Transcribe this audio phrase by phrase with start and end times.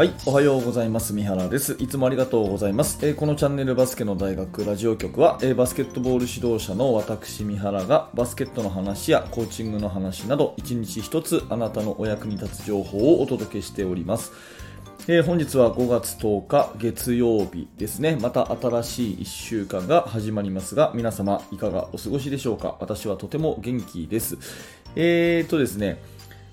[0.00, 1.12] はい、おはようございます。
[1.12, 1.76] 三原です。
[1.78, 2.98] いつもありがとうございます。
[3.02, 14.32] えーこのチャンネルバスケの大学ラジオ局は、えーバスケットボール指導者の私三原がバスケットの話やコーチングの話など一日一つあなたのお役に立つ情報をお届けしております。
[15.06, 18.16] えー本日は5月10日月曜日ですね。
[18.18, 24.38] また新しい1週間が始まりますが、皆様いかがお過ごしでしょうか私はとても元気です。
[24.96, 26.00] えーとですね、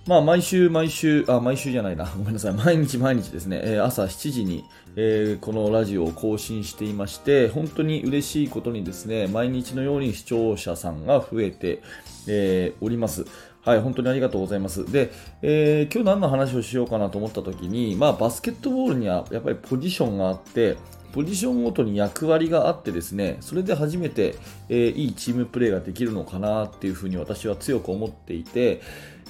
[0.07, 2.05] まあ、毎週毎週、あ、毎週じゃないな。
[2.17, 2.53] ごめんなさい。
[2.53, 4.63] 毎日毎日ですね、えー朝7時に、
[4.95, 11.81] えーこのラジオを更新していまして、本当に嬉しいことにですね、毎日のように視聴者さんが増えて、
[12.27, 13.25] えーおります。
[13.61, 14.89] はい、本当にありがとうございます。
[14.89, 20.77] で、えー今日何の話をしようかなと思った時に、まあ、バスケットボールにはやっぱりポジションがあって、
[21.17, 24.35] ポジションごとに役割があってですね、それで初めて、
[24.69, 28.83] えーいいチームプレーができるのかなっていうふうに私は強く思っていて、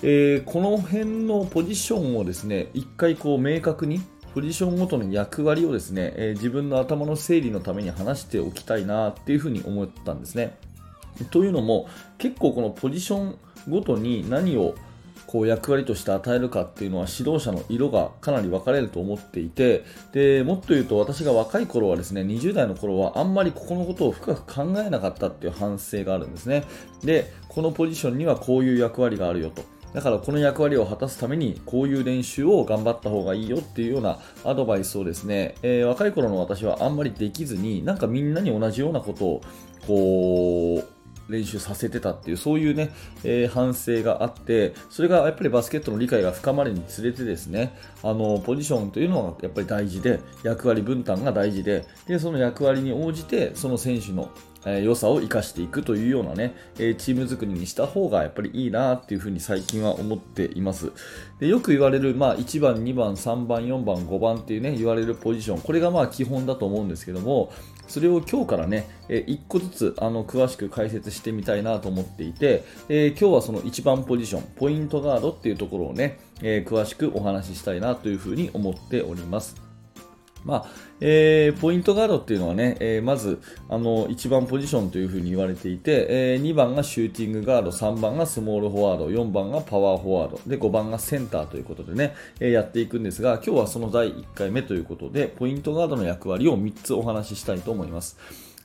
[0.04, 4.02] えーこの辺のポジションをですね、一回こう明確に、
[4.35, 10.57] ポジションごとの役割をですね、えー自分の頭の整理のために話しておきたいなっていうふうに思ったんですね。
[11.32, 13.38] というのも、結構このポジション
[13.70, 14.76] ごとに何を
[15.27, 19.83] こう役割として与えるかっていうのは指導者の色がかなり分かれると思っていて
[20.13, 26.63] でもっと言うと私が若い頃はですね20代の頃はあんまりここのことを深く考えなかったっていう反省があるんですね。
[27.03, 29.63] でこのポジションにはこういう役割があるよと。
[29.93, 39.41] だからこの役割を果たすためにこういう練習を頑張った方がいいよっていうようなアドバイスをですね、えー若い頃の私はあんまりできずになんかみんなに同じようなことを
[39.87, 40.96] こう
[41.29, 42.91] 練習させてたっていうそういうね、
[43.23, 54.29] えー反省があってそれがやっぱりバスケットの理解が深まるにつれてですねあのポジションというのはやっぱり大事で役割分担が大事ででその役割に応じてその選手の
[54.67, 60.91] え良さを生かしていくというようなね、えチーム作りにした方がやっぱりいいなっていうふうに最近は思っています。
[61.39, 67.51] でよく言われる、まあ、1番、2番、3番、4番、5番っていうね、言われるポジション、これがまあ基本だと思うんですけども、
[67.87, 79.66] それを今日からね、え1個ずつあの詳しく解説してみたいなと思っていて、えー今日はその1番ポジション、ポイントガードっていうところをね、えー詳しくお話ししたいなというふうに思っております。
[80.47, 80.66] まあ
[81.02, 98.18] えーポイントガードっていうのはね、えーまずあの1番ポジションというふうに言われていて、えー2番がシューティングガード、3番がスモールフォワード、4番がパワーフォワード、で5番がセンターということでね、えやっていくんですが、今日はその第1回目ということで、ポイントガードの役割を3つお話ししたいと思います。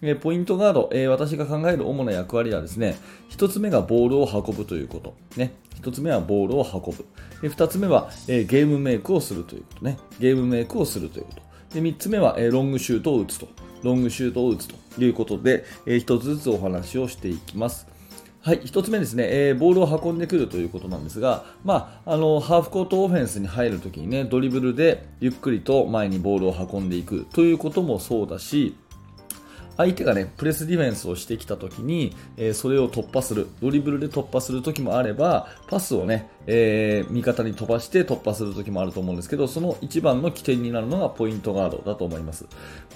[0.04, 2.96] えポイントガード、え私が考える主な役割はですね、
[3.30, 5.14] 1つ目がボールを運ぶということ。
[5.36, 7.04] ね、1つ目はボールを運ぶ。
[7.40, 9.98] で2つ目は、えゲームメイクをするということね。
[10.18, 11.51] ゲームメイクをするということ。
[11.74, 13.48] で3つ目は、えロングシュートを打つと。
[13.82, 17.86] ロングシュートを打つということで、え1つずつお話をしていきます。
[18.42, 28.76] はい、1つ目ですね、えーボールを運んでくるということなんですが、まあ、あのハーフコートオフェンスに入るときにね、ドリブルでゆっくりと前にボールを運んでいくということもそうだし、
[29.76, 42.46] 相手がね、プレスディフェンスをしてきたときに、えーそれを突破する、ドリブルで突破するときもあれば、パスをね、えー味方に飛ばして突破するときもあると思うんですけど、その一番の起点になるのがポイントガードだと思います。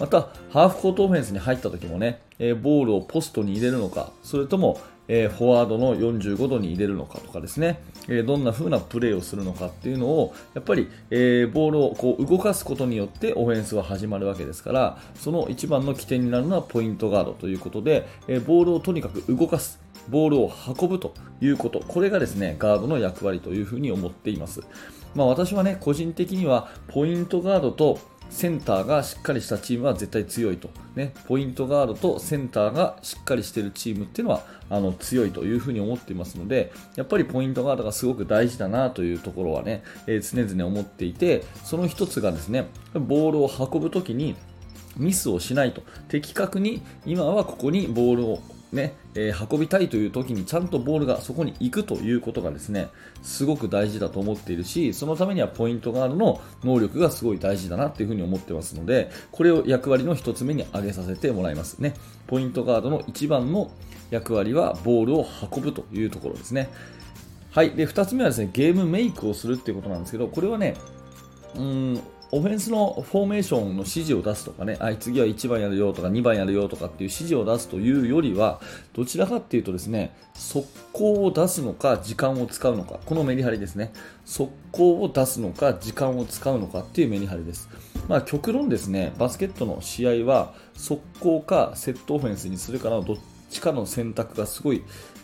[0.01, 19.86] また、ハーフコートオフェンスに入ったときもね、えーボールをポストに入れるのか、それとも、えーフォワードの45度に入れるのかとかですね、えどんな風なプレーをするのかっていうのを、やっぱり、えボールをこう動かすことによってオフェンスは始まるわけですから、その一番の起点になるのはポイントガードということで、えボールをとにかく動かす。
[20.09, 24.63] ボールを運ぶということ、これがですね、ガードの役割というふうに思っています。
[25.15, 30.69] まあ私はね、個人的にはポイントガードとセンターがしっかりしたチームは絶対強いと。
[30.95, 44.35] ね、ポイントガードとセンターがしっかりしているチームっていうのはあの強いというふうに思っていますので、やっぱりポイントガードがすごく大事だなというところはね、えー常々思っていて、その一つがですね、ボールを運ぶときに
[44.97, 45.83] ミスをしないと。
[46.09, 48.43] 的確に今はここにボールを
[48.77, 52.89] ね、えー運びたいという時にちゃんとボールがそこに行くということがですね、
[53.23, 61.95] すごく大事だと思っているし、そのためにはポイントガードの能力がすごい大事だなっていうふうに思ってますので、これを役割の一つ目に挙げさせてもらいますね。
[62.27, 63.71] ポイントガードの一番の
[64.11, 66.69] 役割はボールを運ぶというところですね。
[67.51, 67.71] はい。
[67.71, 70.75] で、二つ目はですね、ゲームメイクをするっていうことなんですけど、これはね、
[71.57, 72.01] うん、
[72.33, 78.61] オフェンスのフォーメーションの指示を出すとかね、あ次は1番やるよとか2番やるよとかっていう指示を出すというよりは、
[78.95, 83.93] どちらかっていうとですね、速攻を出すのか時間を使うのか、このメリハリですね。
[84.25, 87.69] 速攻を出すのか時間を使うのかっていうメリハリです。
[88.09, 93.17] まあ極論ですね、バスケットの試合は速攻かセットオフェンスにするかのどっ
[93.51, 94.83] ちかの選択がすごい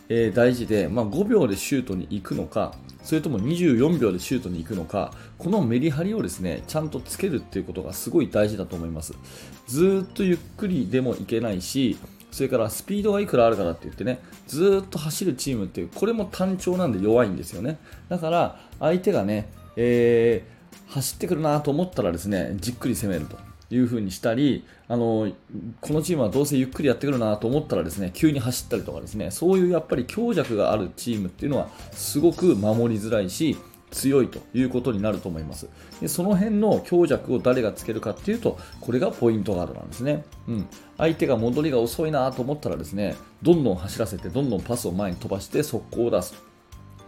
[0.09, 9.13] えー、大事で、まあ、5秒でシュートに行くのかそれとも24秒でシュートに行くのかこのメリハリをですねちゃんとつけるっていうことがすごい大事だと思います。
[9.67, 11.97] ずっとゆっくりでもいけないし
[12.31, 17.77] それからスピードがいくらあるからって言ってねずっと走るチームっていうこれも単調なんで弱いんですよね。
[18.09, 23.37] だから相手がね、えー、走ってくるなと思ったらですねじっくり攻めると。
[23.75, 25.31] いう風にしたりあの
[25.81, 33.57] このチームはどうせゆっくりやってくるなと思ったらですね急に走ったりとかですねそういうやっぱり強弱があるチームっていうのはすごく守りづらいし
[33.93, 35.69] 強いということになると思います。
[36.01, 40.67] でその辺の強弱を誰がつけるかっていうとこれがポイントガードなんですね、うん、
[40.97, 46.33] 相手が戻りが遅いなと思ったらですねどんどん走らせてどんどんパスを前に飛ばして速攻を出す。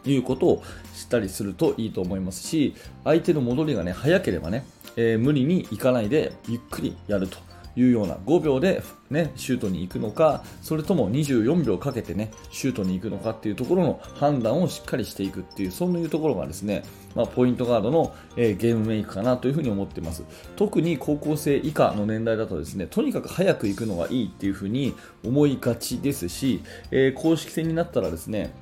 [0.04, 0.64] ということを
[0.94, 4.64] したりするといいと思いますし相手の戻りがね早ければね、
[4.96, 7.38] えー、無理にいかないでゆっくりやると
[7.76, 16.84] いうような5秒で、ね、シュートに行くのかそれとも24秒かけて、ね、シュートに行くのかっていうところの判断をしっかりしていくっていうそういうところがですね、
[17.16, 20.24] まあ、ポイントガードの、えー、ゲームメイクかなというふに思ってます。
[20.56, 24.94] 特に高校生以下の年代だとですねとにかく早く行くのがいいっていうふうに
[25.24, 28.54] 思いがちですし、えー、公式戦になったらですね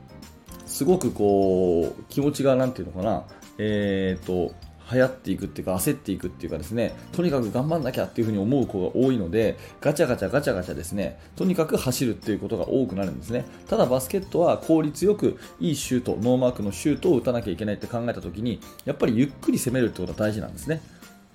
[0.65, 3.23] すごくこう気持ちがなんていうのかな
[3.59, 4.55] えーと
[4.91, 13.45] 流行っていくっていうか焦っていくっていうかですねとにかく頑張んなきゃっていうふうに思う子が多いのでガチャガチャガチャガチャですねとにかく走るっていうことが多くなるんですね。
[13.67, 20.81] ただバスケットは効率よくいいシュートノーマークのシュートを打たなきゃいけないって考えた時にやっぱりゆっくり攻めるってことが大事なんですね。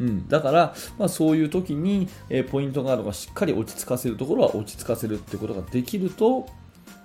[0.01, 6.47] うん、だから、まあ、そういう時に、えー、ポイントガードがしっかり落ち着かせるところは落ち着かせるってことができると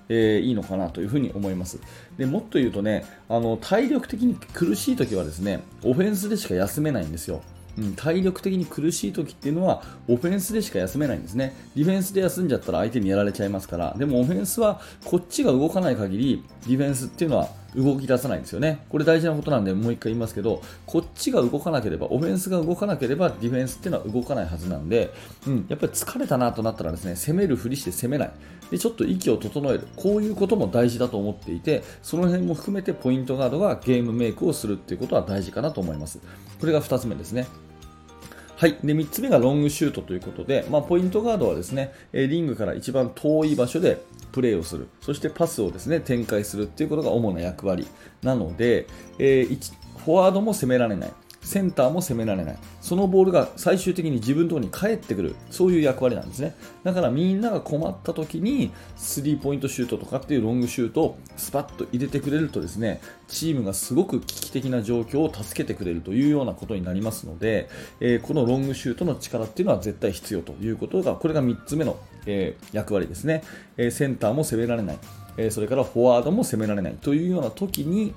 [0.10, 1.80] えー、いいのかなというふに思います。
[2.18, 7.42] でもっと言うとねあの体力的に苦しい時はですねオフェンスでしか休めないんですよ。
[7.78, 11.56] うん、体力的に苦しい時っていうのはオフェンスでしか休めないんですね。
[11.76, 13.96] ディフェンスで休んじゃったら相手にやられちゃいますから。
[13.98, 18.86] でもオフェンスはこっちが動かない限りディフェンスっていうのは動き出さないんですよね。
[18.90, 25.14] これ大事なことなんでもう一回言いますけどこっちが動かなければオフェンスが動かなければディフェンスっていうのは動かないはずなんで、
[25.48, 28.32] うん、やっぱり疲れたなとなったらですね攻めるふりして攻めない。
[28.72, 29.88] でちょっと息を整える。
[29.96, 36.20] こういうことも大事だと思っていてその辺も含めてポイントガードがゲームメイクをするっていうことは大事かなと思います。
[36.60, 37.48] これが2つ目ですね。
[38.64, 44.02] はい、で3つ目がロングシュートということで、まあ、ポイントガードはですねリングから一番遠い場所で
[44.32, 44.88] プレーをする。
[45.02, 47.86] そしてパスをですね展開するということが主な役割
[48.22, 48.88] なので、
[49.20, 49.74] えー、
[50.06, 51.12] フォワードも攻められない。
[51.44, 52.58] センターも攻められない。
[52.82, 55.36] そのボールが最終的に自分のところに返ってくる。
[55.52, 56.56] そういう役割なんですね。
[56.84, 67.70] だからみんなが困った時にスリーポイントシュートとかっていうロングシュートをスパッと入れてくれるとですねチームがすごく危機的な状況を助けてくれるというようなことになりますので、
[68.00, 73.44] えー、このロングシュートの力っていうのは絶対必要ということがこれが3つ目の、えー、役割ですね、
[73.78, 75.00] えー、センターも攻められない、
[75.38, 78.14] えそれからフォワードも攻められないというような時に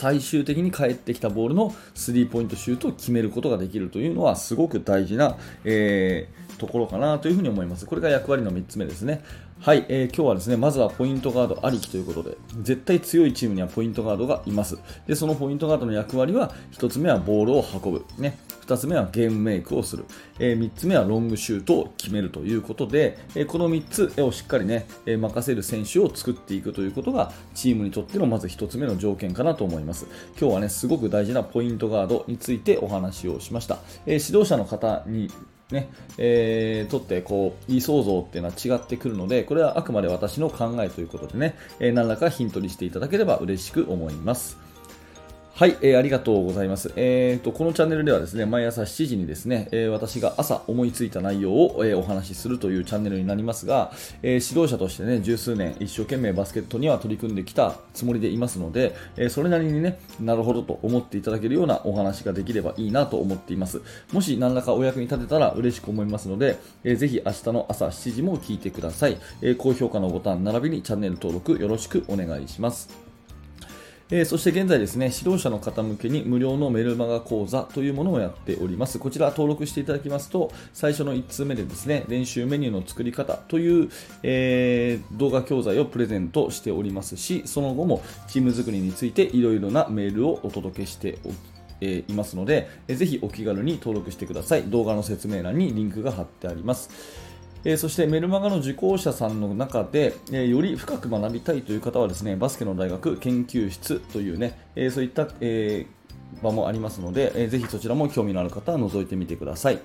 [0.00, 7.84] 最終的に返ってきたボールのスリーポイントシュートを決めることができるというのはすごく大事な、えー、ところかなというふに思います。
[7.84, 9.22] これが役割の3つ目ですね。
[9.60, 14.78] はい、えー、今日はですね、まずはポイントガードありきということで、絶対強いチームにはポイントガードがいます。
[15.06, 18.06] で、そのポイントガードの役割は、1つ目はボールを運ぶ。
[18.16, 20.06] ね、2つ目はゲームメイクをする。
[20.38, 29.89] えー、3つ目はロングシュートを決めるということで、えー、この3つをしっかりね、えー、任せる選手を作っていくということが、チームにとってのまず1つ目の条件かなと思います。
[29.90, 30.06] ます
[30.40, 33.78] 今日はね、すごく大事なポイントガードについてお話をしました。
[34.06, 35.30] え指導者の方に
[35.70, 44.69] ね、えー、とってこう、いい想像っていうのは違ってくるので、これはあくまで私の考えということでね、えー、何らかヒントにしていただければ嬉しく思います。
[45.60, 46.90] はい、えー、ありがとうございます。
[46.96, 63.82] えーと、このチャンネルではですね、毎朝7時にですね、えー、私が朝思いついた内容を、え、お話しするというチャンネルになりますが、え、指導者としてね、十数年一生懸命バスケットには取り組んできたつもりでいますので、えそれなりにね、なるほどと思っていただけるようなお話ができればいいなと思っています。
[64.14, 69.18] もし何らかお役に立てたら嬉しく思いますので、えー、ぜひ明日の朝7時も聞いてください。
[69.42, 73.09] え高評価のボタン並びにチャンネル登録よろしくお願いします。
[74.12, 78.98] えー、そして現在ですね、指導者の方向けに無料のメルマガ講座というものをやっております。
[78.98, 83.88] こちら登録していただきますと、最初の1通目でですね、練習メニューの作り方という、
[84.24, 91.34] えー、動画教材をプレゼントしておりますし、その後もチーム作りについていろいろなメールをお届けしておき
[91.82, 94.64] えいますので、えー、ぜひお気軽に登録してください。
[94.64, 97.29] 動画の説明欄にリンクが貼ってあります。
[97.64, 105.86] えー、そしてメルマガの受講者さんの中で、えー、より深く学びたいという方はですねバスケの大学研究室というね、えー、そういった、え
[106.42, 109.80] 場もありますので、えー、ぜひそちらも興味のある方は覗いてみてください。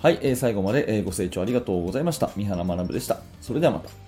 [0.00, 2.30] はい、え最後まで、えご清聴ありがとうございました。
[2.36, 3.18] 三原学でした。
[3.40, 4.07] それではまた。